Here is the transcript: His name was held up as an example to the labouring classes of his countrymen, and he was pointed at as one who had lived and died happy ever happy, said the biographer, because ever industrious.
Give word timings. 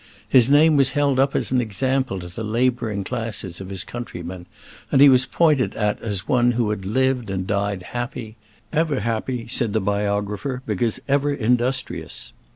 His 0.27 0.49
name 0.49 0.77
was 0.77 0.93
held 0.97 1.19
up 1.19 1.35
as 1.35 1.51
an 1.51 1.61
example 1.61 2.19
to 2.21 2.27
the 2.27 2.43
labouring 2.43 3.03
classes 3.03 3.61
of 3.61 3.69
his 3.69 3.83
countrymen, 3.83 4.47
and 4.91 4.99
he 4.99 5.09
was 5.09 5.27
pointed 5.27 5.75
at 5.75 6.01
as 6.01 6.27
one 6.27 6.53
who 6.53 6.71
had 6.71 6.87
lived 6.87 7.29
and 7.29 7.45
died 7.45 7.83
happy 7.93 8.35
ever 8.73 9.01
happy, 9.01 9.47
said 9.47 9.73
the 9.73 9.79
biographer, 9.79 10.63
because 10.65 10.99
ever 11.07 11.31
industrious. 11.31 12.33